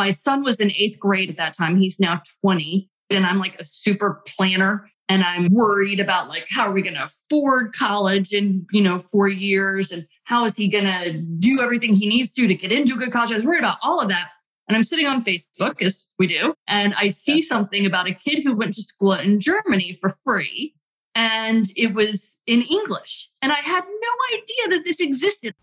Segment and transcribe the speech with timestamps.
[0.00, 1.76] My son was in eighth grade at that time.
[1.76, 2.88] He's now 20.
[3.10, 6.94] And I'm like a super planner and I'm worried about like how are we going
[6.94, 11.60] to afford college in, you know, 4 years and how is he going to do
[11.60, 13.30] everything he needs to to get into a good college.
[13.30, 14.28] I was worried about all of that.
[14.68, 18.42] And I'm sitting on Facebook as we do, and I see something about a kid
[18.42, 20.74] who went to school in Germany for free
[21.14, 23.28] and it was in English.
[23.42, 25.54] And I had no idea that this existed.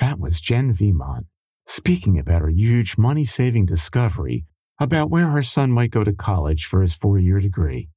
[0.00, 1.26] That was Jen Viemont
[1.66, 4.44] speaking about her huge money saving discovery
[4.78, 7.88] about where her son might go to college for his four year degree.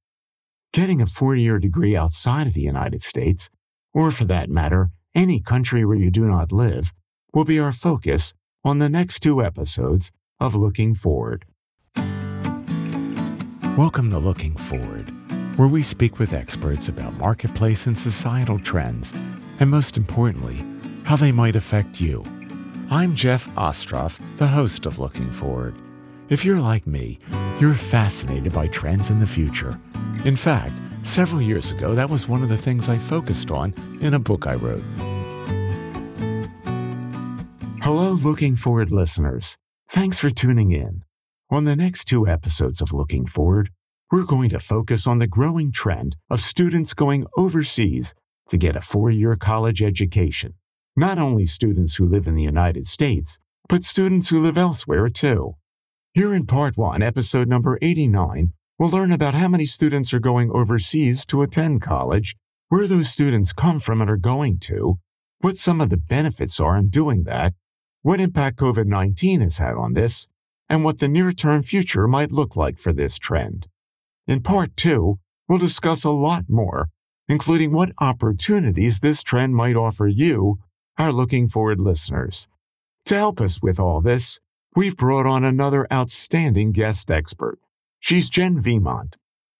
[0.72, 3.50] Getting a four year degree outside of the United States,
[3.92, 6.92] or for that matter, any country where you do not live,
[7.34, 8.32] will be our focus
[8.64, 11.44] on the next two episodes of Looking Forward.
[13.76, 15.08] Welcome to Looking Forward,
[15.56, 19.14] where we speak with experts about marketplace and societal trends,
[19.60, 20.64] and most importantly,
[21.04, 22.24] how they might affect you.
[22.90, 25.74] I'm Jeff Ostroff, the host of Looking Forward.
[26.30, 27.18] If you're like me,
[27.60, 29.78] you're fascinated by trends in the future.
[30.24, 34.14] In fact, several years ago, that was one of the things I focused on in
[34.14, 34.82] a book I wrote.
[37.82, 39.58] Hello, Looking Forward listeners.
[39.90, 41.02] Thanks for tuning in.
[41.50, 43.68] On the next two episodes of Looking Forward,
[44.10, 48.14] we're going to focus on the growing trend of students going overseas
[48.48, 50.54] to get a four year college education
[50.98, 55.54] not only students who live in the United States, but students who live elsewhere too.
[56.12, 60.50] Here in Part 1, episode number 89, we'll learn about how many students are going
[60.50, 62.34] overseas to attend college,
[62.68, 64.98] where those students come from and are going to,
[65.40, 67.54] what some of the benefits are in doing that,
[68.02, 70.26] what impact COVID 19 has had on this,
[70.68, 73.68] and what the near term future might look like for this trend.
[74.26, 76.88] In Part 2, we'll discuss a lot more,
[77.28, 80.58] including what opportunities this trend might offer you
[80.98, 82.48] our looking forward listeners.
[83.06, 84.40] To help us with all this,
[84.74, 87.58] we've brought on another outstanding guest expert.
[88.00, 89.14] She's Jen Viemont.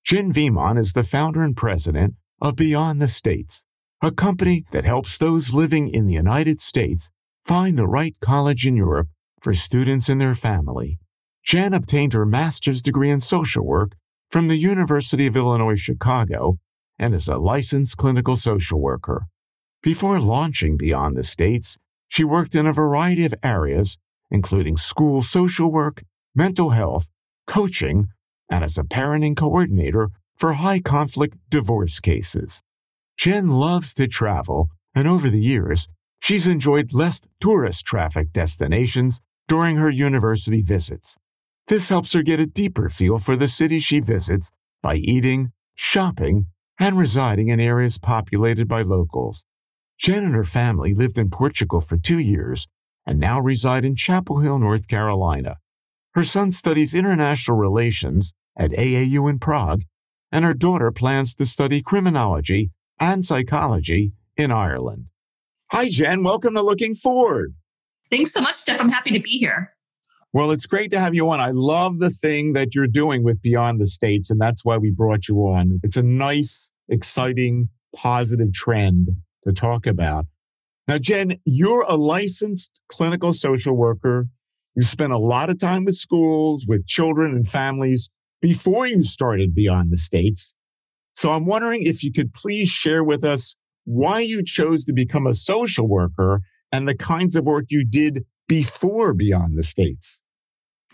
[0.05, 3.63] Jen Viemont is the founder and president of Beyond the States,
[4.03, 7.11] a company that helps those living in the United States
[7.45, 9.09] find the right college in Europe
[9.41, 10.99] for students and their family.
[11.45, 13.93] Jen obtained her master's degree in social work
[14.31, 16.59] from the University of Illinois Chicago
[16.99, 19.27] and is a licensed clinical social worker.
[19.89, 21.79] Before launching Beyond the States,
[22.11, 23.97] she worked in a variety of areas,
[24.31, 26.03] including school social work,
[26.35, 27.09] mental health,
[27.47, 28.09] coaching,
[28.51, 32.61] and as a parenting coordinator for high conflict divorce cases.
[33.17, 35.89] Jen loves to travel, and over the years,
[36.21, 41.17] she's enjoyed less tourist traffic destinations during her university visits.
[41.67, 44.51] This helps her get a deeper feel for the city she visits
[44.83, 49.47] by eating, shopping, and residing in areas populated by locals.
[49.99, 52.69] Jen and her family lived in Portugal for two years
[53.05, 55.57] and now reside in Chapel Hill, North Carolina.
[56.15, 59.83] Her son studies international relations at AAU in Prague,
[60.31, 62.71] and her daughter plans to study criminology
[63.01, 65.07] and psychology in Ireland.
[65.73, 66.23] Hi, Jen.
[66.23, 67.55] Welcome to Looking Forward.
[68.11, 68.81] Thanks so much, Steph.
[68.81, 69.69] I'm happy to be here.
[70.33, 71.41] Well, it's great to have you on.
[71.41, 74.91] I love the thing that you're doing with Beyond the States, and that's why we
[74.91, 75.81] brought you on.
[75.83, 79.09] It's a nice, exciting, positive trend
[79.49, 80.27] to talk about.
[80.87, 84.29] Now, Jen, you're a licensed clinical social worker.
[84.75, 88.09] You spent a lot of time with schools, with children and families
[88.41, 90.55] before you started Beyond the States.
[91.13, 93.55] So I'm wondering if you could please share with us
[93.85, 98.25] why you chose to become a social worker and the kinds of work you did
[98.47, 100.21] before Beyond the States.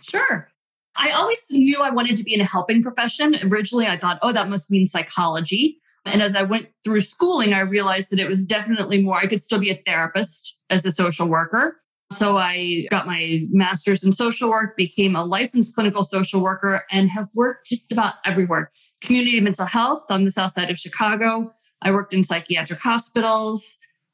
[0.01, 0.49] Sure.
[0.97, 3.37] I always knew I wanted to be in a helping profession.
[3.43, 5.79] Originally, I thought, oh, that must mean psychology.
[6.07, 9.41] And as I went through schooling, I realized that it was definitely more, I could
[9.41, 11.77] still be a therapist as a social worker.
[12.13, 17.09] So I got my master's in social work, became a licensed clinical social worker, and
[17.09, 18.71] have worked just about everywhere.
[19.03, 21.51] Community mental health on the south side of Chicago.
[21.83, 23.67] I worked in psychiatric hospitals.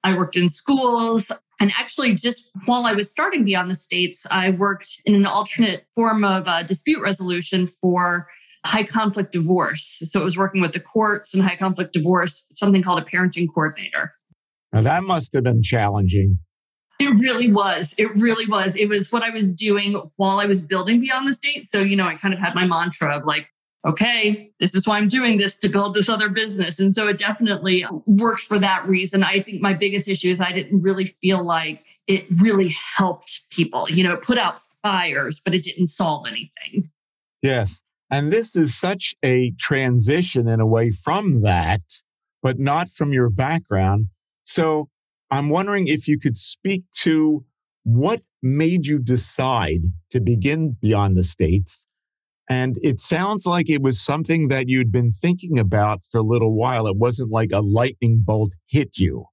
[0.05, 1.31] I worked in schools.
[1.61, 5.85] And actually, just while I was starting Beyond the States, I worked in an alternate
[5.95, 8.29] form of uh, dispute resolution for
[8.65, 10.03] high conflict divorce.
[10.07, 13.49] So it was working with the courts and high conflict divorce, something called a parenting
[13.53, 14.15] coordinator.
[14.73, 16.39] Now that must have been challenging.
[16.99, 17.95] It really was.
[17.97, 18.77] It really was.
[18.77, 21.67] It was what I was doing while I was building Beyond the State.
[21.67, 23.49] So, you know, I kind of had my mantra of like,
[23.87, 26.79] okay, this is why I'm doing this to build this other business.
[26.79, 29.23] And so it definitely worked for that reason.
[29.23, 33.87] I think my biggest issue is I didn't really feel like it really helped people.
[33.89, 36.91] You know, it put out fires, but it didn't solve anything.
[37.41, 37.83] Yes.
[38.11, 41.83] And this is such a transition in a way from that,
[42.43, 44.09] but not from your background.
[44.43, 44.89] So
[45.31, 47.45] I'm wondering if you could speak to
[47.85, 51.87] what made you decide to begin Beyond the States?
[52.49, 56.55] And it sounds like it was something that you'd been thinking about for a little
[56.55, 56.89] while.
[56.89, 59.27] It wasn't like a lightning bolt hit you.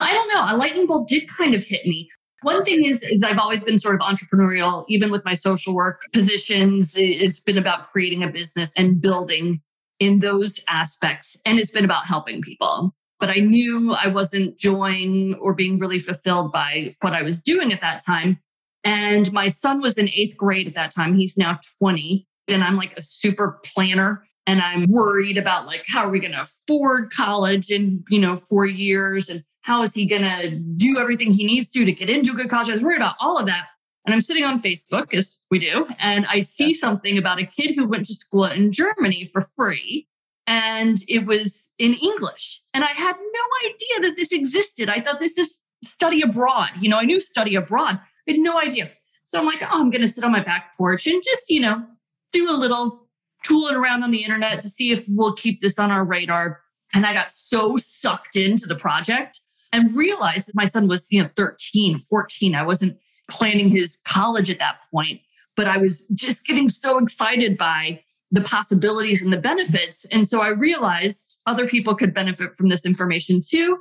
[0.00, 0.44] I don't know.
[0.46, 2.08] A lightning bolt did kind of hit me.
[2.42, 6.02] One thing is, is I've always been sort of entrepreneurial, even with my social work
[6.12, 6.92] positions.
[6.96, 9.60] It's been about creating a business and building
[9.98, 11.36] in those aspects.
[11.44, 12.94] And it's been about helping people.
[13.18, 17.72] But I knew I wasn't joying or being really fulfilled by what I was doing
[17.72, 18.38] at that time.
[18.84, 21.14] And my son was in eighth grade at that time.
[21.14, 22.26] He's now 20.
[22.46, 24.22] And I'm like a super planner.
[24.48, 28.34] And I'm worried about like, how are we going to afford college in, you know,
[28.34, 29.28] four years?
[29.28, 32.34] And how is he going to do everything he needs to to get into a
[32.34, 32.70] good college?
[32.70, 33.66] I was worried about all of that.
[34.06, 37.74] And I'm sitting on Facebook, as we do, and I see something about a kid
[37.74, 40.08] who went to school in Germany for free.
[40.46, 42.62] And it was in English.
[42.72, 44.88] And I had no idea that this existed.
[44.88, 46.70] I thought this is study abroad.
[46.80, 47.98] You know, I knew study abroad.
[48.26, 48.90] I had no idea.
[49.24, 51.60] So I'm like, oh, I'm going to sit on my back porch and just, you
[51.60, 51.84] know,
[52.32, 53.07] do a little
[53.44, 56.60] tooling around on the internet to see if we'll keep this on our radar.
[56.94, 59.40] And I got so sucked into the project
[59.72, 62.54] and realized that my son was, you know, 13, 14.
[62.54, 62.96] I wasn't
[63.30, 65.20] planning his college at that point,
[65.56, 68.00] but I was just getting so excited by
[68.30, 70.04] the possibilities and the benefits.
[70.06, 73.78] And so I realized other people could benefit from this information too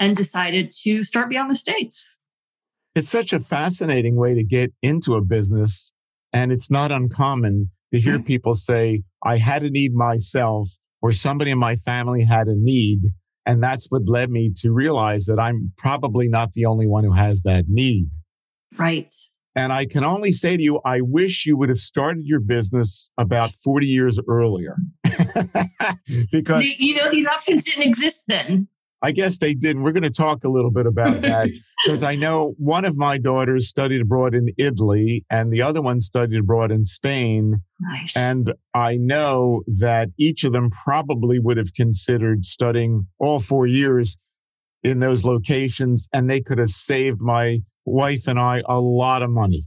[0.00, 2.16] and decided to start Beyond the States.
[2.94, 5.92] It's such a fascinating way to get into a business.
[6.32, 8.26] And it's not uncommon to hear mm.
[8.26, 10.70] people say, I had a need myself,
[11.02, 13.00] or somebody in my family had a need.
[13.46, 17.12] And that's what led me to realize that I'm probably not the only one who
[17.12, 18.08] has that need.
[18.76, 19.12] Right.
[19.56, 23.10] And I can only say to you, I wish you would have started your business
[23.18, 24.76] about 40 years earlier.
[26.30, 28.68] because you know, these options didn't exist then.
[29.02, 29.82] I guess they didn't.
[29.82, 31.48] We're going to talk a little bit about that
[31.84, 36.00] because I know one of my daughters studied abroad in Italy and the other one
[36.00, 37.62] studied abroad in Spain.
[37.80, 38.16] Nice.
[38.16, 44.16] And I know that each of them probably would have considered studying all four years
[44.82, 49.30] in those locations and they could have saved my wife and I a lot of
[49.30, 49.62] money.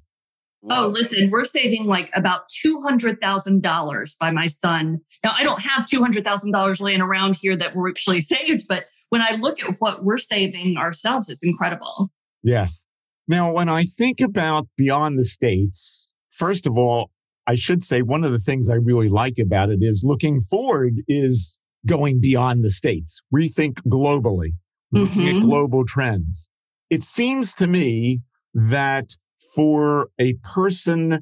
[0.70, 5.00] Oh, listen, we're saving like about $200,000 by my son.
[5.24, 9.36] Now, I don't have $200,000 laying around here that were actually saved, but when I
[9.36, 12.10] look at what we're saving ourselves, it's incredible.
[12.44, 12.86] Yes.
[13.28, 17.12] Now, when I think about beyond the states, first of all,
[17.46, 20.94] I should say one of the things I really like about it is looking forward
[21.10, 23.22] is going beyond the states.
[23.36, 24.54] Rethink globally,
[24.94, 25.38] looking mm-hmm.
[25.38, 26.48] at global trends.
[26.90, 28.22] It seems to me
[28.54, 29.18] that
[29.56, 31.20] for a person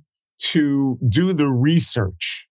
[0.52, 2.48] to do the research,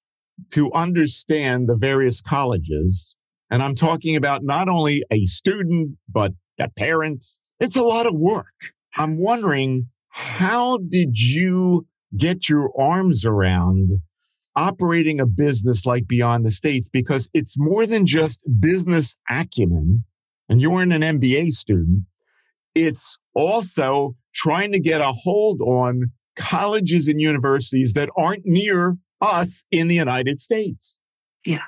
[0.52, 3.14] to understand the various colleges,
[3.50, 7.24] and I'm talking about not only a student, but a parent,
[7.60, 8.46] it's a lot of work.
[8.96, 11.86] I'm wondering, how did you
[12.16, 13.92] get your arms around
[14.56, 16.88] operating a business like Beyond the States?
[16.88, 20.04] Because it's more than just business acumen.
[20.48, 22.04] And you're an MBA student.
[22.74, 29.64] It's also trying to get a hold on colleges and universities that aren't near us
[29.70, 30.96] in the United States.
[31.44, 31.64] Yeah.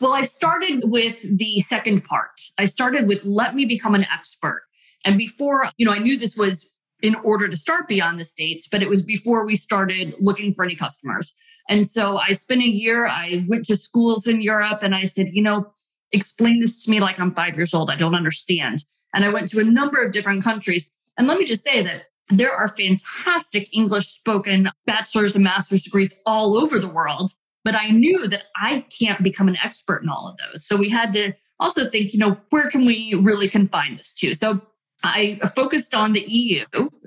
[0.00, 2.40] Well, I started with the second part.
[2.56, 4.62] I started with let me become an expert.
[5.04, 6.68] And before, you know, I knew this was
[7.02, 10.64] in order to start beyond the states, but it was before we started looking for
[10.64, 11.34] any customers.
[11.68, 15.28] And so I spent a year, I went to schools in Europe and I said,
[15.32, 15.72] you know,
[16.12, 17.90] explain this to me like I'm five years old.
[17.90, 18.84] I don't understand.
[19.14, 20.90] And I went to a number of different countries.
[21.18, 26.14] And let me just say that there are fantastic English spoken bachelor's and master's degrees
[26.26, 27.32] all over the world.
[27.64, 30.66] But I knew that I can't become an expert in all of those.
[30.66, 34.34] So we had to also think, you know, where can we really confine this to?
[34.34, 34.62] So
[35.02, 36.64] I focused on the EU.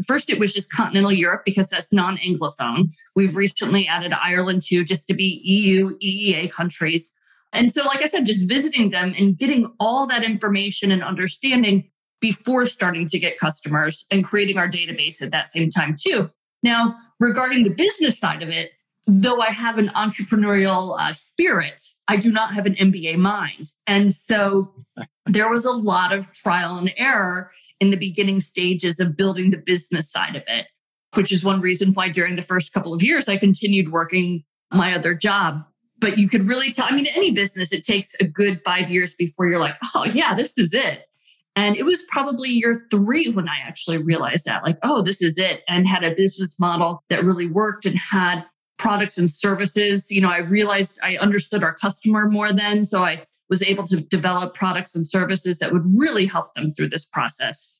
[0.07, 2.85] First, it was just continental Europe because that's non Anglophone.
[3.15, 7.11] We've recently added Ireland too, just to be EU, EEA countries.
[7.51, 11.89] And so, like I said, just visiting them and getting all that information and understanding
[12.19, 16.29] before starting to get customers and creating our database at that same time too.
[16.63, 18.71] Now, regarding the business side of it,
[19.05, 23.71] though I have an entrepreneurial uh, spirit, I do not have an MBA mind.
[23.85, 24.73] And so
[25.25, 29.57] there was a lot of trial and error in the beginning stages of building the
[29.57, 30.67] business side of it,
[31.15, 34.95] which is one reason why during the first couple of years I continued working my
[34.95, 35.59] other job.
[35.99, 39.15] But you could really tell, I mean, any business, it takes a good five years
[39.15, 41.03] before you're like, oh, yeah, this is it.
[41.55, 45.37] And it was probably year three when I actually realized that, like, oh, this is
[45.37, 48.43] it, and had a business model that really worked and had
[48.83, 50.11] products and services.
[50.11, 52.83] You know, I realized I understood our customer more then.
[52.83, 56.89] So I was able to develop products and services that would really help them through
[56.89, 57.79] this process.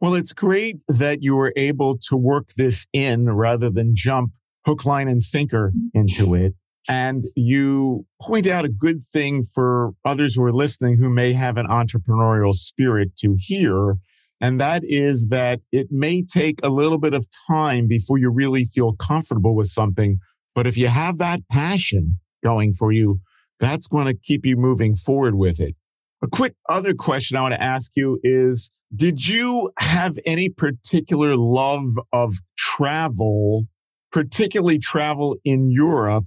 [0.00, 4.32] Well, it's great that you were able to work this in rather than jump
[4.66, 6.54] hook, line, and sinker into it.
[6.88, 11.56] And you point out a good thing for others who are listening who may have
[11.56, 13.98] an entrepreneurial spirit to hear.
[14.40, 18.64] And that is that it may take a little bit of time before you really
[18.64, 20.18] feel comfortable with something.
[20.54, 23.20] But if you have that passion going for you,
[23.60, 25.74] that's going to keep you moving forward with it.
[26.22, 31.36] A quick other question I want to ask you is Did you have any particular
[31.36, 33.66] love of travel,
[34.10, 36.26] particularly travel in Europe,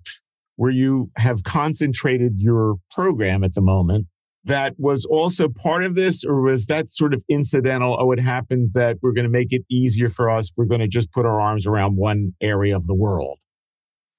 [0.55, 4.07] where you have concentrated your program at the moment?
[4.47, 7.97] That was also part of this, or was that sort of incidental?
[7.99, 10.53] Oh, it happens that we're going to make it easier for us.
[10.55, 13.39] We're going to just put our arms around one area of the world.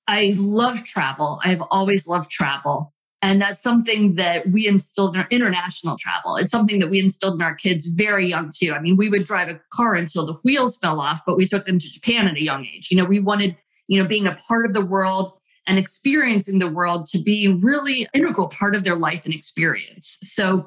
[0.07, 1.41] I love travel.
[1.45, 2.93] I've always loved travel.
[3.23, 6.37] And that's something that we instilled in our international travel.
[6.37, 8.75] It's something that we instilled in our kids very young too.
[8.75, 11.65] I mean, we would drive a car until the wheels fell off, but we took
[11.65, 12.89] them to Japan at a young age.
[12.91, 13.57] You know, we wanted,
[13.89, 15.33] you know, being a part of the world
[15.69, 20.19] and experiencing the world to be really integral part of their life and experience.
[20.23, 20.67] So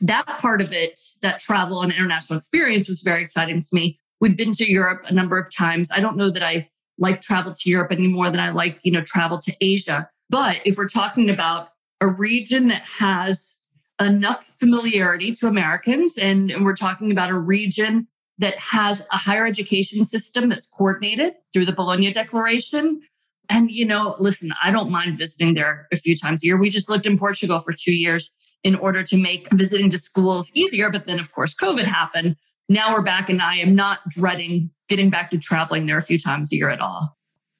[0.00, 3.98] that part of it, that travel and international experience was very exciting to me.
[4.20, 5.90] We'd been to Europe a number of times.
[5.90, 8.92] I don't know that I like travel to Europe any more than I like, you
[8.92, 10.10] know, travel to Asia.
[10.28, 11.68] But if we're talking about
[12.00, 13.56] a region that has
[14.00, 16.16] enough familiarity to Americans.
[16.18, 21.34] And, and, we're talking about a region that has a higher education system that's coordinated
[21.52, 23.02] through the Bologna Declaration.
[23.50, 26.56] And, you know, listen, I don't mind visiting there a few times a year.
[26.56, 28.30] We just lived in Portugal for two years
[28.62, 30.90] in order to make visiting to schools easier.
[30.90, 32.36] But then, of course, COVID happened.
[32.68, 36.18] Now we're back, and I am not dreading getting back to traveling there a few
[36.18, 37.16] times a year at all.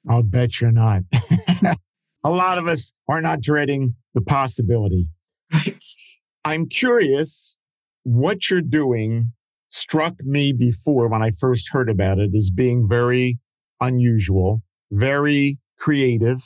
[0.09, 1.01] I'll bet you're not.
[2.23, 5.07] a lot of us are not dreading the possibility.
[5.53, 5.83] Right.
[6.45, 7.57] I'm curious
[8.03, 9.33] what you're doing
[9.67, 13.39] struck me before when I first heard about it as being very
[13.79, 16.43] unusual, very creative.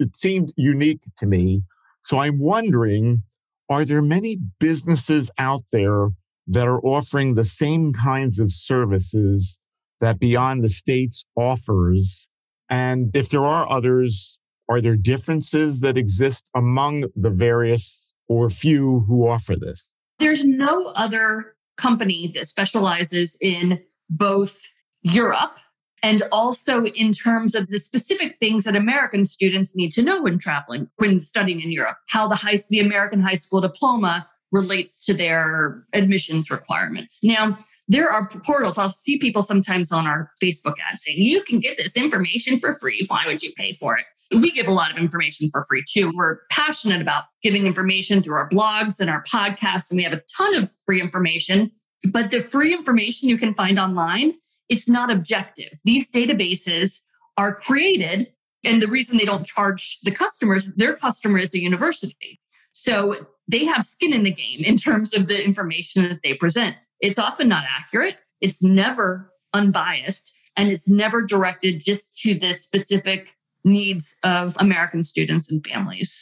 [0.00, 1.62] It seemed unique to me.
[2.02, 3.22] So I'm wondering,
[3.68, 6.08] are there many businesses out there
[6.48, 9.58] that are offering the same kinds of services
[10.00, 12.28] that Beyond the States offers?
[12.68, 19.04] And if there are others, are there differences that exist among the various or few
[19.06, 19.92] who offer this?
[20.18, 24.58] There's no other company that specializes in both
[25.02, 25.58] Europe
[26.04, 30.38] and also in terms of the specific things that American students need to know when
[30.38, 35.14] traveling, when studying in Europe, how the high, the American high school diploma relates to
[35.14, 37.20] their admissions requirements.
[37.22, 37.56] Now,
[37.88, 38.76] there are portals.
[38.76, 42.72] I'll see people sometimes on our Facebook ad saying, you can get this information for
[42.74, 43.06] free.
[43.08, 44.04] Why would you pay for it?
[44.30, 46.12] We give a lot of information for free too.
[46.14, 50.22] We're passionate about giving information through our blogs and our podcasts, and we have a
[50.36, 51.70] ton of free information.
[52.12, 54.34] But the free information you can find online,
[54.68, 55.78] it's not objective.
[55.84, 57.00] These databases
[57.36, 58.28] are created,
[58.64, 62.40] and the reason they don't charge the customers, their customer is a university.
[62.72, 66.76] So they have skin in the game in terms of the information that they present.
[67.00, 73.34] It's often not accurate, it's never unbiased, and it's never directed just to the specific
[73.64, 76.18] needs of American students and families.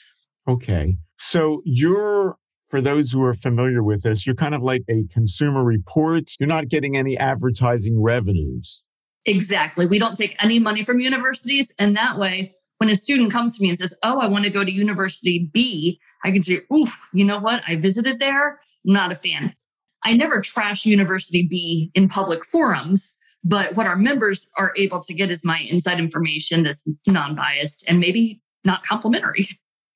[0.48, 0.96] Okay.
[1.16, 2.36] So you're,
[2.72, 6.30] for those who are familiar with this, you're kind of like a consumer report.
[6.40, 8.82] You're not getting any advertising revenues.
[9.26, 9.84] Exactly.
[9.84, 11.70] We don't take any money from universities.
[11.78, 14.50] And that way, when a student comes to me and says, Oh, I want to
[14.50, 17.60] go to University B, I can say, Oof, you know what?
[17.68, 18.58] I visited there.
[18.86, 19.54] I'm not a fan.
[20.02, 23.14] I never trash University B in public forums,
[23.44, 27.84] but what our members are able to get is my inside information that's non biased
[27.86, 29.46] and maybe not complimentary.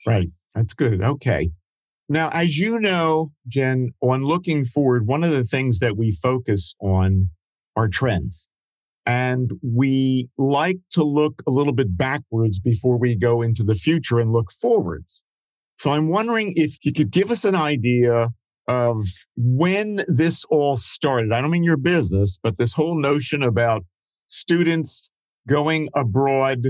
[0.07, 0.29] Right.
[0.55, 1.03] That's good.
[1.03, 1.51] Okay.
[2.09, 6.75] Now, as you know, Jen, on looking forward, one of the things that we focus
[6.81, 7.31] on
[7.75, 8.47] are trends.
[9.05, 14.19] And we like to look a little bit backwards before we go into the future
[14.19, 15.23] and look forwards.
[15.79, 18.31] So I'm wondering if you could give us an idea
[18.67, 19.05] of
[19.37, 21.33] when this all started.
[21.33, 23.85] I don't mean your business, but this whole notion about
[24.27, 25.11] students
[25.49, 26.67] going abroad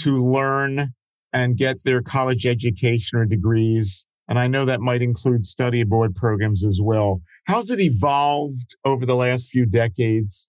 [0.00, 0.92] to learn
[1.32, 4.06] and get their college education or degrees.
[4.28, 7.22] And I know that might include study abroad programs as well.
[7.46, 10.48] How's it evolved over the last few decades?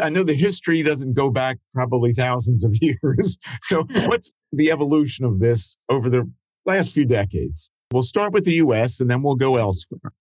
[0.00, 3.38] I know the history doesn't go back probably thousands of years.
[3.62, 4.08] So, hmm.
[4.08, 6.30] what's the evolution of this over the
[6.64, 7.70] last few decades?
[7.92, 10.12] We'll start with the US and then we'll go elsewhere.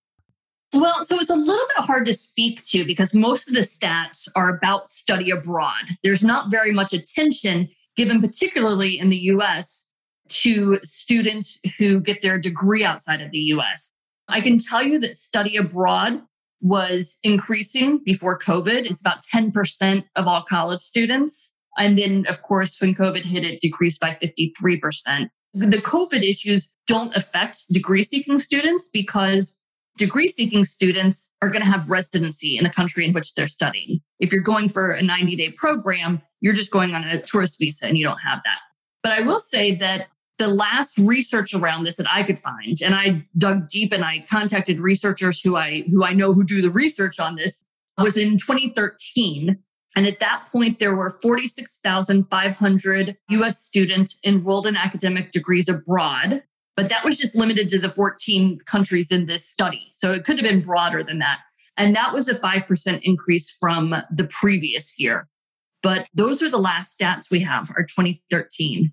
[0.74, 4.28] Well, so it's a little bit hard to speak to because most of the stats
[4.36, 5.86] are about study abroad.
[6.04, 9.86] There's not very much attention given, particularly in the US,
[10.28, 13.92] to students who get their degree outside of the US.
[14.28, 16.22] I can tell you that study abroad
[16.62, 18.86] was increasing before COVID.
[18.86, 21.52] It's about 10% of all college students.
[21.78, 25.30] And then, of course, when COVID hit, it decreased by 53%.
[25.54, 29.54] The COVID issues don't affect degree seeking students because
[29.98, 34.02] degree seeking students are going to have residency in the country in which they're studying.
[34.20, 37.86] If you're going for a 90 day program, you're just going on a tourist visa
[37.86, 38.60] and you don't have that.
[39.04, 42.96] But I will say that the last research around this that I could find, and
[42.96, 46.70] I dug deep and I contacted researchers who I who I know who do the
[46.70, 47.64] research on this,
[47.98, 49.58] was in 2013.
[49.98, 56.44] And at that point, there were 46,500 US students enrolled in academic degrees abroad.
[56.76, 59.88] But that was just limited to the 14 countries in this study.
[59.92, 61.40] So it could have been broader than that.
[61.78, 65.30] And that was a 5% increase from the previous year.
[65.82, 68.92] But those are the last stats we have are 2013.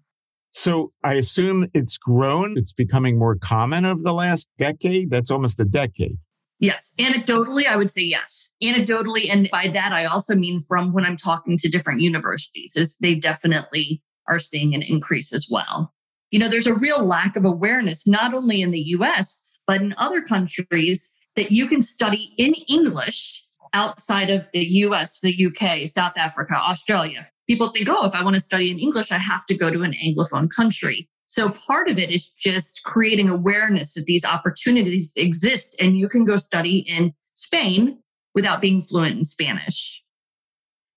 [0.53, 2.57] So I assume it's grown.
[2.57, 5.11] It's becoming more common over the last decade.
[5.11, 6.19] That's almost a decade.
[6.59, 6.93] Yes.
[7.01, 8.51] Anecdotally, I would say yes.
[8.63, 12.97] Anecdotally, and by that, I also mean from when I'm talking to different universities, is
[13.01, 15.93] they definitely are seeing an increase as well.
[16.31, 19.95] You know, there's a real lack of awareness, not only in the US, but in
[19.99, 26.13] other countries that you can study in English outside of the US, the UK, South
[26.17, 27.27] Africa, Australia.
[27.53, 29.83] People think, oh, if I want to study in English, I have to go to
[29.83, 31.07] an Anglophone country.
[31.27, 36.25] So part of it is just creating awareness that these opportunities exist and you can
[36.25, 37.99] go study in Spain
[38.35, 40.03] without being fluent in Spanish.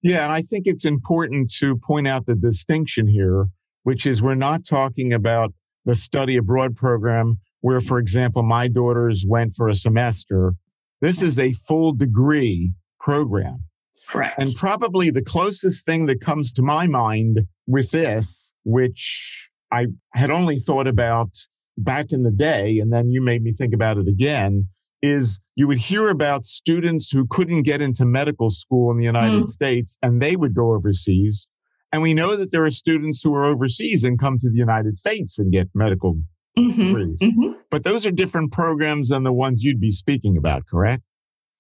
[0.01, 3.47] Yeah, and I think it's important to point out the distinction here,
[3.83, 9.25] which is we're not talking about the study abroad program where, for example, my daughters
[9.27, 10.53] went for a semester.
[11.01, 12.71] This is a full degree
[13.01, 13.65] program.
[14.07, 14.35] Correct.
[14.37, 20.29] And probably the closest thing that comes to my mind with this, which I had
[20.29, 21.29] only thought about
[21.77, 24.67] back in the day, and then you made me think about it again,
[25.01, 29.43] is you would hear about students who couldn't get into medical school in the United
[29.43, 29.47] mm.
[29.47, 31.47] States and they would go overseas.
[31.91, 34.97] And we know that there are students who are overseas and come to the United
[34.97, 36.15] States and get medical
[36.57, 36.87] mm-hmm.
[36.87, 37.17] degrees.
[37.21, 37.51] Mm-hmm.
[37.69, 41.03] But those are different programs than the ones you'd be speaking about, correct?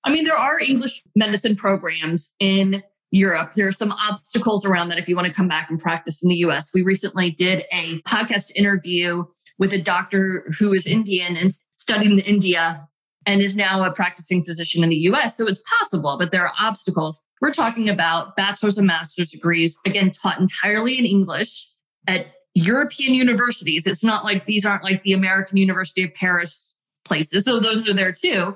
[0.05, 3.53] I mean, there are English medicine programs in Europe.
[3.53, 6.29] There are some obstacles around that if you want to come back and practice in
[6.29, 6.71] the US.
[6.73, 9.23] We recently did a podcast interview
[9.57, 12.87] with a doctor who is Indian and studied in India
[13.25, 15.37] and is now a practicing physician in the US.
[15.37, 17.23] So it's possible, but there are obstacles.
[17.41, 21.67] We're talking about bachelor's and master's degrees, again, taught entirely in English
[22.07, 23.87] at European universities.
[23.87, 26.73] It's not like these aren't like the American University of Paris
[27.05, 27.45] places.
[27.45, 28.55] So those are there too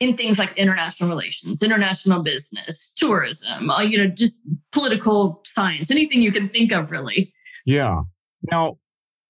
[0.00, 4.40] in things like international relations, international business, tourism, uh, you know, just
[4.72, 7.32] political science, anything you can think of, really.
[7.66, 8.02] Yeah.
[8.50, 8.78] Now,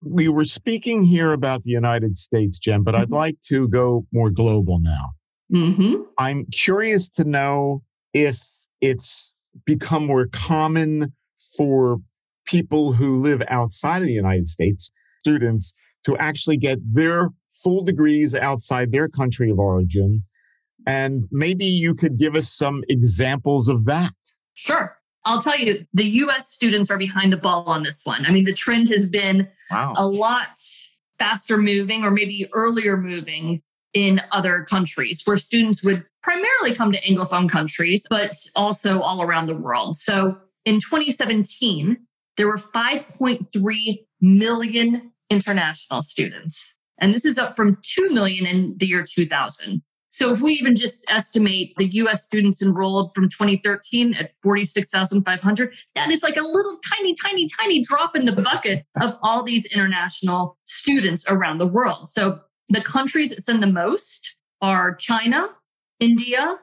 [0.03, 3.03] we were speaking here about the United States, Jen, but mm-hmm.
[3.03, 5.11] I'd like to go more global now.
[5.53, 6.03] Mm-hmm.
[6.19, 8.43] I'm curious to know if
[8.81, 9.33] it's
[9.65, 11.13] become more common
[11.57, 11.99] for
[12.45, 15.73] people who live outside of the United States, students,
[16.05, 20.23] to actually get their full degrees outside their country of origin
[20.89, 24.13] and maybe you could give us some examples of that.
[24.55, 24.97] Sure.
[25.27, 28.25] I'll tell you, the US students are behind the ball on this one.
[28.25, 29.93] I mean, the trend has been wow.
[29.97, 30.57] a lot
[31.19, 33.61] faster moving or maybe earlier moving
[33.93, 39.47] in other countries where students would primarily come to Anglophone countries, but also all around
[39.47, 39.97] the world.
[39.97, 41.99] So in 2017,
[42.39, 46.75] there were 5.3 million international students.
[46.99, 49.83] And this is up from 2 million in the year 2000.
[50.11, 56.11] So if we even just estimate the US students enrolled from 2013 at 46,500, that
[56.11, 60.57] is like a little tiny, tiny, tiny drop in the bucket of all these international
[60.65, 62.09] students around the world.
[62.09, 65.49] So the countries that send the most are China,
[66.01, 66.59] India,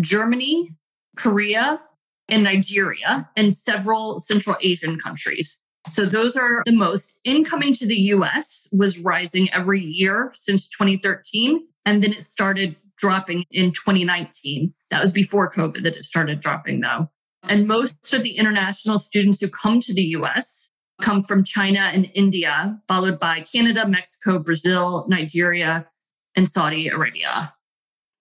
[0.00, 0.70] Germany,
[1.16, 1.80] Korea,
[2.28, 5.58] and Nigeria, and several Central Asian countries.
[5.88, 7.12] So those are the most.
[7.24, 11.66] Incoming to the US was rising every year since 2013.
[11.86, 14.72] And then it started dropping in 2019.
[14.90, 17.08] That was before COVID that it started dropping, though.
[17.42, 20.68] And most of the international students who come to the US
[21.00, 25.86] come from China and India, followed by Canada, Mexico, Brazil, Nigeria,
[26.36, 27.54] and Saudi Arabia.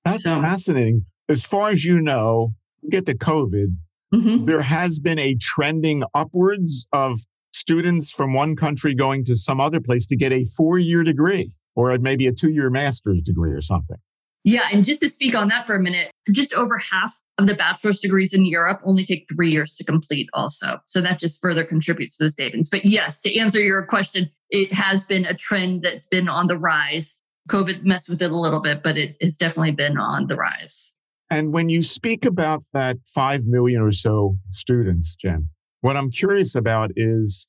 [0.06, 1.06] That's so, fascinating.
[1.28, 2.54] As far as you know,
[2.90, 3.76] get the COVID,
[4.14, 4.46] mm-hmm.
[4.46, 7.20] there has been a trending upwards of
[7.52, 11.52] students from one country going to some other place to get a four year degree
[11.76, 13.98] or maybe a two year master's degree or something.
[14.44, 14.68] Yeah.
[14.72, 18.00] And just to speak on that for a minute, just over half of the bachelor's
[18.00, 20.80] degrees in Europe only take three years to complete, also.
[20.86, 22.70] So that just further contributes to the savings.
[22.70, 26.58] But yes, to answer your question, it has been a trend that's been on the
[26.58, 27.16] rise.
[27.50, 30.92] COVID messed with it a little bit, but it has definitely been on the rise.
[31.30, 35.50] And when you speak about that 5 million or so students, Jen,
[35.82, 37.46] what I'm curious about is,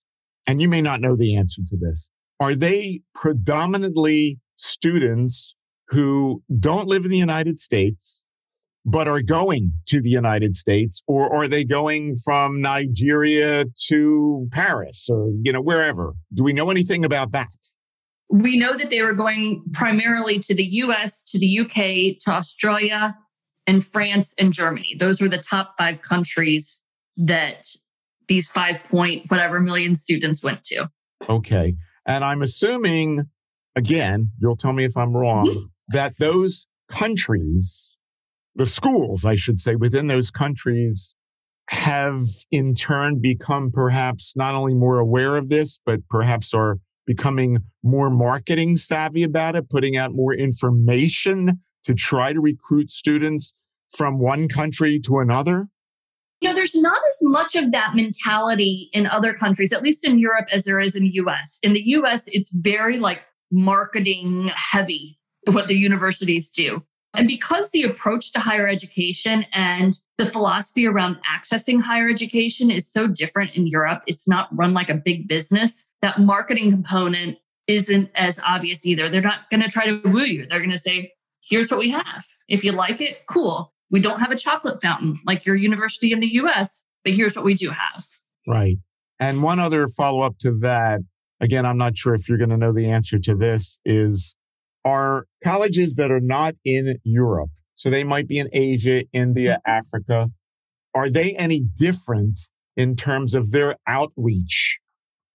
[0.46, 2.08] and you may not know the answer to this,
[2.40, 5.54] are they predominantly students
[5.90, 8.24] who don't live in the United States,
[8.84, 15.08] but are going to the United States, or are they going from Nigeria to Paris
[15.10, 16.14] or, you know, wherever?
[16.32, 17.48] Do we know anything about that?
[18.30, 23.16] We know that they were going primarily to the US, to the UK, to Australia,
[23.66, 24.96] and France and Germany.
[24.98, 26.80] Those were the top five countries
[27.16, 27.66] that
[28.28, 30.88] these five point whatever million students went to.
[31.28, 31.74] Okay.
[32.06, 33.28] And I'm assuming,
[33.76, 35.64] again, you'll tell me if I'm wrong, mm-hmm.
[35.90, 37.96] That those countries,
[38.54, 41.14] the schools, I should say, within those countries
[41.68, 47.58] have in turn become perhaps not only more aware of this, but perhaps are becoming
[47.82, 53.54] more marketing savvy about it, putting out more information to try to recruit students
[53.96, 55.68] from one country to another?
[56.40, 60.18] You know, there's not as much of that mentality in other countries, at least in
[60.18, 61.58] Europe, as there is in the US.
[61.62, 66.82] In the US, it's very like marketing heavy, what the universities do.
[67.14, 72.90] And because the approach to higher education and the philosophy around accessing higher education is
[72.90, 75.84] so different in Europe, it's not run like a big business.
[76.02, 79.08] That marketing component isn't as obvious either.
[79.08, 80.46] They're not going to try to woo you.
[80.46, 82.24] They're going to say, here's what we have.
[82.48, 83.72] If you like it, cool.
[83.90, 87.44] We don't have a chocolate fountain like your university in the US, but here's what
[87.44, 88.06] we do have.
[88.46, 88.76] Right.
[89.18, 91.00] And one other follow up to that,
[91.40, 94.36] again, I'm not sure if you're going to know the answer to this, is
[94.84, 99.78] are colleges that are not in Europe, so they might be in Asia, India, mm-hmm.
[99.78, 100.30] Africa,
[100.94, 102.40] are they any different
[102.76, 104.78] in terms of their outreach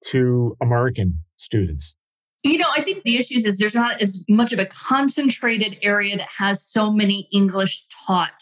[0.08, 1.96] to American students?
[2.44, 6.16] You know, I think the issue is there's not as much of a concentrated area
[6.18, 8.40] that has so many English taught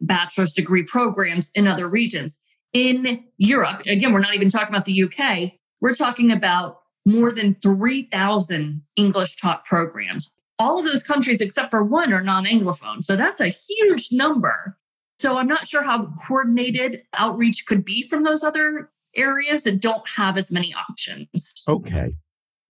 [0.00, 2.38] bachelor's degree programs in other regions.
[2.72, 7.56] In Europe, again, we're not even talking about the UK, we're talking about more than
[7.62, 10.32] 3,000 English taught programs.
[10.62, 13.04] All of those countries, except for one, are non Anglophone.
[13.04, 14.78] So that's a huge number.
[15.18, 20.02] So I'm not sure how coordinated outreach could be from those other areas that don't
[20.16, 21.64] have as many options.
[21.68, 22.14] Okay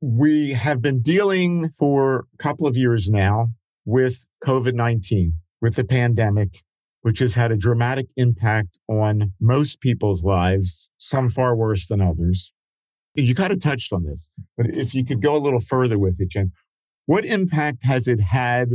[0.02, 3.48] we have been dealing for a couple of years now
[3.84, 6.62] with COVID 19, with the pandemic,
[7.02, 12.52] which has had a dramatic impact on most people's lives, some far worse than others.
[13.14, 16.20] You kind of touched on this, but if you could go a little further with
[16.20, 16.50] it, Jen,
[17.06, 18.70] what impact has it had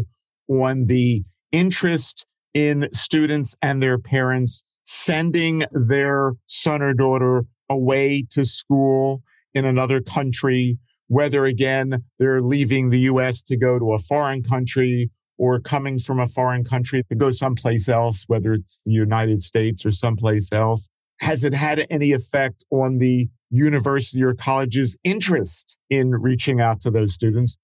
[0.50, 8.46] on the interest in students and their parents sending their son or daughter away to
[8.46, 9.22] school
[9.54, 15.10] in another country whether again they're leaving the US to go to a foreign country
[15.38, 19.86] or coming from a foreign country to go someplace else, whether it's the United States
[19.86, 20.90] or someplace else.
[21.20, 26.92] Has it had any effect on the university or college's interest in reaching out to
[26.92, 27.58] those students?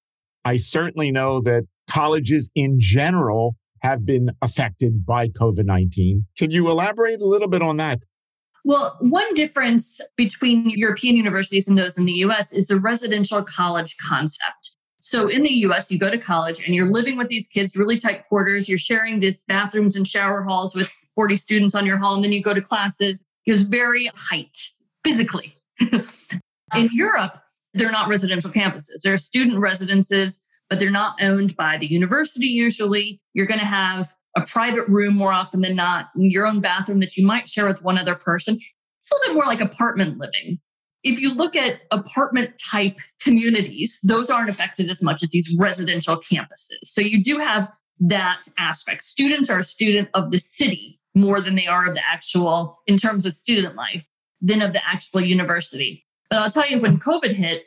[0.46, 6.26] I certainly know that colleges in general have been affected by COVID 19.
[6.38, 8.00] Can you elaborate a little bit on that?
[8.66, 13.98] Well, one difference between European universities and those in the US is the residential college
[13.98, 14.76] concept.
[15.02, 17.98] So in the US, you go to college and you're living with these kids, really
[17.98, 18.70] tight quarters.
[18.70, 22.16] You're sharing these bathrooms and shower halls with 40 students on your hall.
[22.16, 23.22] And then you go to classes.
[23.46, 24.58] It's very tight
[25.04, 25.58] physically.
[25.82, 27.38] in Europe,
[27.74, 29.02] they're not residential campuses.
[29.04, 33.20] They're student residences, but they're not owned by the university usually.
[33.34, 37.00] You're going to have a private room more often than not, in your own bathroom
[37.00, 38.56] that you might share with one other person.
[38.56, 40.60] It's a little bit more like apartment living.
[41.04, 46.18] If you look at apartment type communities, those aren't affected as much as these residential
[46.18, 46.80] campuses.
[46.86, 49.04] So you do have that aspect.
[49.04, 52.98] Students are a student of the city more than they are of the actual, in
[52.98, 54.08] terms of student life,
[54.42, 56.03] than of the actual university.
[56.34, 57.66] But I'll tell you, when COVID hit,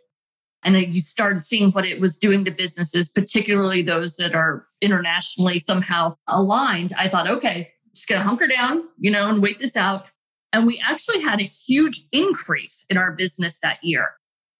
[0.65, 5.61] and you started seeing what it was doing to businesses, particularly those that are internationally
[5.61, 6.93] somehow aligned.
[6.99, 10.07] I thought, okay, just gonna hunker down, you know, and wait this out.
[10.53, 14.11] And we actually had a huge increase in our business that year.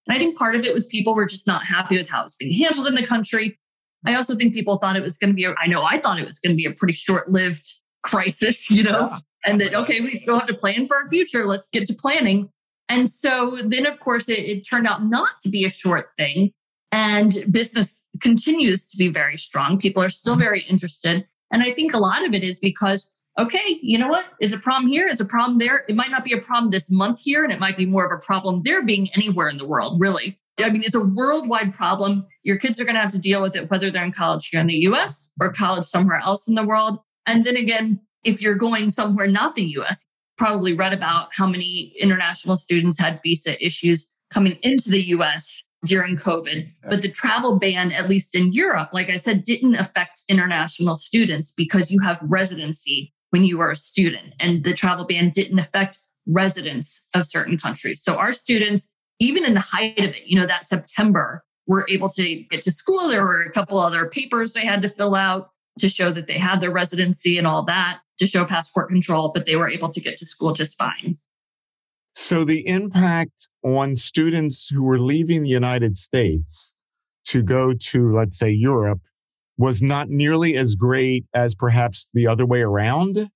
[0.07, 2.27] And I think part of it was people were just not happy with how it
[2.27, 3.59] was being handled in the country.
[4.07, 6.21] I also think people thought it was going to be, a, I know I thought
[6.21, 9.19] it was going to be a pretty short lived crisis, you know, yeah.
[9.47, 11.45] and that, okay, we still have to plan for our future.
[11.45, 12.51] Let's get to planning.
[12.89, 16.53] And so then, of course, it, it turned out not to be a short thing.
[16.93, 19.79] And business continues to be very strong.
[19.79, 21.25] People are still very interested.
[21.53, 24.25] And I think a lot of it is because, okay, you know what?
[24.41, 25.07] Is a problem here?
[25.07, 25.85] Is a problem there?
[25.89, 28.13] It might not be a problem this month here, and it might be more of
[28.13, 30.39] a problem there being anywhere in the world, really.
[30.59, 32.27] I mean, it's a worldwide problem.
[32.43, 34.61] Your kids are going to have to deal with it, whether they're in college here
[34.61, 36.99] in the US or college somewhere else in the world.
[37.27, 40.05] And then again, if you're going somewhere not the US,
[40.39, 46.17] probably read about how many international students had visa issues coming into the US during
[46.17, 46.69] COVID.
[46.89, 51.53] But the travel ban, at least in Europe, like I said, didn't affect international students
[51.53, 54.35] because you have residency when you are a student.
[54.41, 58.03] And the travel ban didn't affect residents of certain countries.
[58.03, 58.89] So our students,
[59.21, 62.73] even in the height of it, you know, that September, were able to get to
[62.73, 63.09] school.
[63.09, 66.39] There were a couple other papers they had to fill out to show that they
[66.39, 70.01] had their residency and all that to show passport control, but they were able to
[70.01, 71.19] get to school just fine.
[72.15, 76.75] So the impact on students who were leaving the United States
[77.27, 79.01] to go to, let's say, Europe
[79.59, 83.31] was not nearly as great as perhaps the other way around.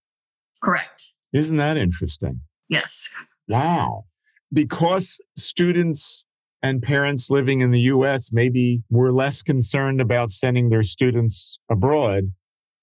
[0.63, 1.13] Correct.
[1.33, 2.41] Isn't that interesting?
[2.69, 3.09] Yes.
[3.49, 4.05] Wow.
[4.53, 6.25] Because students
[6.63, 12.33] and parents living in the US maybe were less concerned about sending their students abroad,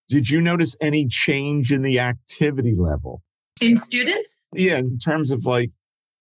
[0.08, 3.22] did you notice any change in the activity level?
[3.62, 4.48] In students?
[4.54, 5.72] Yeah, in terms of like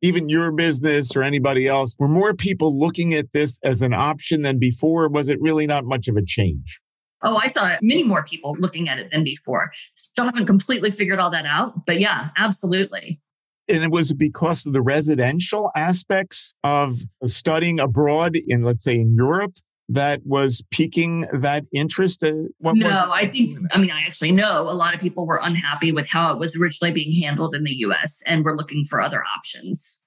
[0.03, 4.43] even your business or anybody else, were more people looking at this as an option
[4.43, 5.09] than before?
[5.09, 6.81] Was it really not much of a change?
[7.23, 9.73] Oh, I saw many more people looking at it than before.
[9.95, 13.21] Still haven't completely figured all that out, but yeah, absolutely.
[13.69, 19.15] And it was because of the residential aspects of studying abroad in, let's say, in
[19.15, 19.55] Europe
[19.89, 22.25] that was piquing that interest?
[22.25, 25.41] Uh, what no, I think, I mean, I actually know a lot of people were
[25.43, 29.01] unhappy with how it was originally being handled in the US and were looking for
[29.01, 30.01] other options.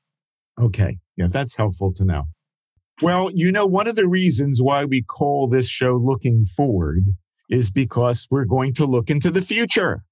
[0.60, 0.98] Okay.
[1.16, 2.26] Yeah, that's helpful to know.
[3.02, 7.06] Well, you know, one of the reasons why we call this show Looking Forward
[7.50, 10.04] is because we're going to look into the future.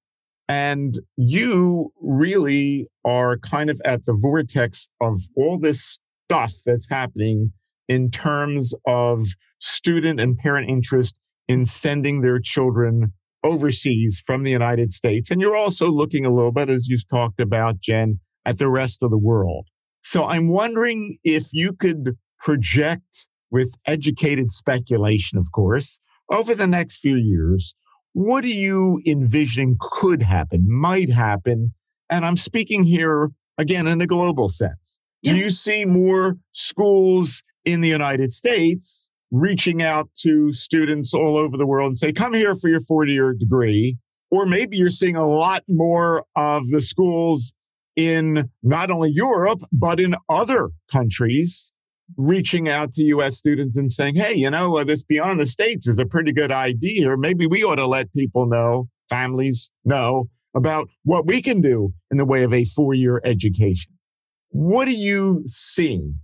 [0.49, 7.51] And you really are kind of at the vortex of all this stuff that's happening
[7.87, 9.27] in terms of
[9.59, 11.15] student and parent interest
[11.47, 15.31] in sending their children overseas from the United States.
[15.31, 19.03] And you're also looking a little bit, as you've talked about, Jen, at the rest
[19.03, 19.67] of the world.
[20.01, 25.99] So I'm wondering if you could project with educated speculation, of course,
[26.31, 27.73] over the next few years,
[28.17, 31.75] what do you envision could happen, might happen?
[32.09, 34.97] And I'm speaking here again in a global sense.
[35.21, 41.57] Do you see more schools in the United States reaching out to students all over
[41.57, 43.99] the world and say, come here for your 40 year degree?
[44.31, 47.53] Or maybe you're seeing a lot more of the schools
[47.95, 51.71] in not only Europe, but in other countries
[52.15, 55.87] reaching out to US students and saying, hey, you know, uh, this beyond the States
[55.87, 57.11] is a pretty good idea.
[57.11, 61.93] Or maybe we ought to let people know, families know about what we can do
[62.09, 63.93] in the way of a four year education.
[64.49, 66.15] What are you seeing?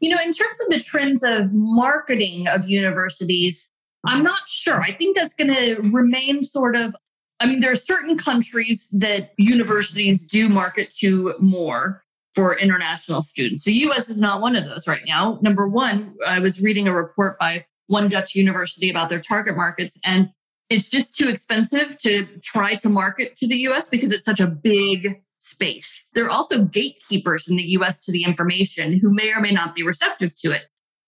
[0.00, 3.68] You know, in terms of the trends of marketing of universities,
[4.06, 4.82] I'm not sure.
[4.82, 6.94] I think that's going to remain sort of.
[7.40, 12.03] I mean, there are certain countries that universities do market to more
[12.34, 13.64] for international students.
[13.64, 15.38] The US is not one of those right now.
[15.42, 19.98] Number one, I was reading a report by one Dutch university about their target markets,
[20.04, 20.30] and
[20.70, 24.46] it's just too expensive to try to market to the US because it's such a
[24.46, 26.04] big space.
[26.14, 29.74] There are also gatekeepers in the US to the information who may or may not
[29.74, 30.62] be receptive to it,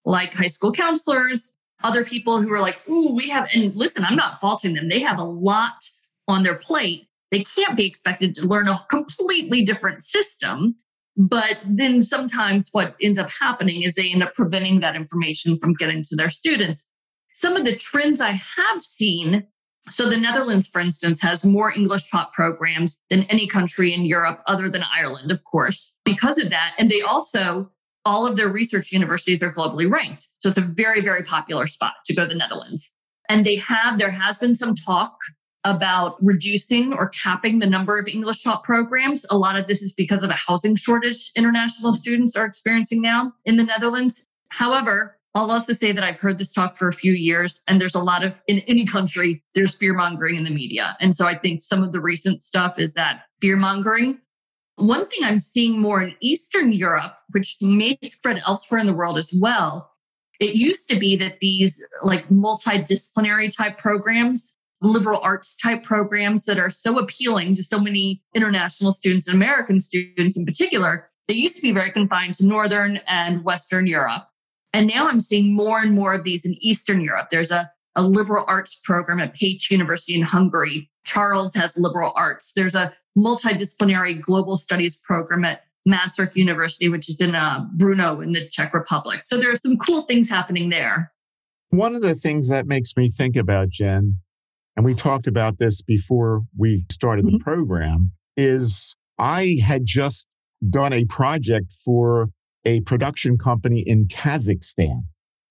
[0.04, 4.16] like high school counselors, other people who are like, ooh, we have, and listen, I'm
[4.16, 4.88] not faulting them.
[4.88, 5.82] They have a lot
[6.28, 7.08] on their plate.
[7.30, 10.76] They can't be expected to learn a completely different system.
[11.16, 15.74] But then sometimes what ends up happening is they end up preventing that information from
[15.74, 16.86] getting to their students.
[17.32, 19.46] Some of the trends I have seen
[19.88, 24.42] so the Netherlands, for instance, has more English taught programs than any country in Europe
[24.46, 26.74] other than Ireland, of course, because of that.
[26.78, 27.70] And they also,
[28.04, 30.28] all of their research universities are globally ranked.
[30.38, 32.90] So it's a very, very popular spot to go to the Netherlands.
[33.28, 35.16] And they have, there has been some talk
[35.66, 39.26] about reducing or capping the number of English taught programs.
[39.30, 43.32] A lot of this is because of a housing shortage international students are experiencing now
[43.44, 44.24] in the Netherlands.
[44.50, 47.94] However, I'll also say that I've heard this talk for a few years, and there's
[47.94, 50.96] a lot of, in any country, there's fear mongering in the media.
[50.98, 54.18] And so I think some of the recent stuff is that fear mongering.
[54.76, 59.18] One thing I'm seeing more in Eastern Europe, which may spread elsewhere in the world
[59.18, 59.90] as well,
[60.40, 64.55] it used to be that these like multidisciplinary type programs,
[64.86, 69.80] liberal arts type programs that are so appealing to so many international students and American
[69.80, 74.26] students in particular, they used to be very confined to Northern and Western Europe.
[74.72, 77.28] And now I'm seeing more and more of these in Eastern Europe.
[77.30, 80.90] There's a, a liberal arts program at Pécs University in Hungary.
[81.04, 82.52] Charles has liberal arts.
[82.54, 88.32] There's a multidisciplinary global studies program at Masaryk University, which is in uh, Brno in
[88.32, 89.24] the Czech Republic.
[89.24, 91.12] So there are some cool things happening there.
[91.70, 94.18] One of the things that makes me think about, Jen,
[94.76, 97.38] and we talked about this before we started mm-hmm.
[97.38, 100.26] the program, is I had just
[100.68, 102.28] done a project for
[102.64, 105.02] a production company in Kazakhstan,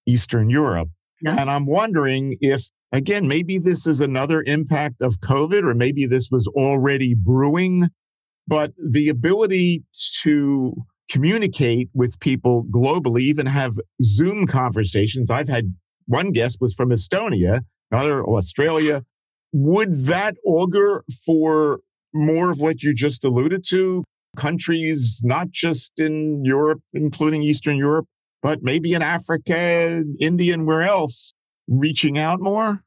[0.06, 0.90] Eastern Europe.
[1.22, 1.38] Yeah.
[1.40, 6.30] And I'm wondering if, again, maybe this is another impact of COVID, or maybe this
[6.30, 7.88] was already brewing,
[8.48, 9.84] but the ability
[10.24, 10.74] to
[11.10, 15.32] communicate with people globally, even have Zoom conversations.
[15.32, 15.74] I've had
[16.06, 17.62] one guest was from Estonia,
[17.92, 19.04] another Australia.
[19.58, 21.80] Would that augur for
[22.14, 24.04] more of what you just alluded to?
[24.36, 28.06] Countries, not just in Europe, including Eastern Europe,
[28.42, 31.34] but maybe in Africa, India, and where else,
[31.70, 32.84] reaching out more?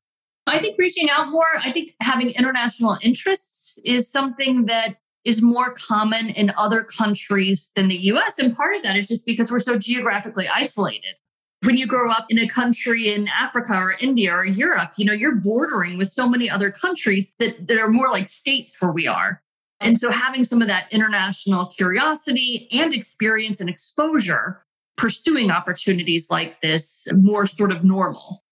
[0.47, 5.73] I think reaching out more, I think having international interests is something that is more
[5.73, 8.39] common in other countries than the US.
[8.39, 11.15] And part of that is just because we're so geographically isolated.
[11.63, 15.13] When you grow up in a country in Africa or India or Europe, you know,
[15.13, 19.07] you're bordering with so many other countries that, that are more like states where we
[19.07, 19.43] are.
[19.81, 24.65] And so having some of that international curiosity and experience and exposure,
[24.97, 28.45] pursuing opportunities like this more sort of normal.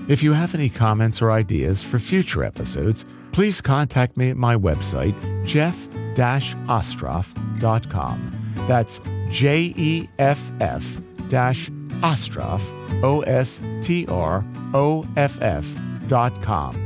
[0.08, 4.56] If you have any comments or ideas for future episodes, please contact me at my
[4.56, 5.14] website,
[5.46, 8.38] jeff-ostroff.com.
[8.66, 11.70] That's J E F F dash
[12.00, 12.62] Ostroff,
[13.02, 14.44] O S T R
[14.74, 15.66] O F F
[16.06, 16.76] dot com.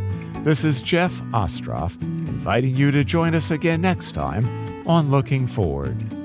[0.44, 4.46] This is Jeff Ostroff, inviting you to join us again next time
[4.86, 6.15] on Looking Forward.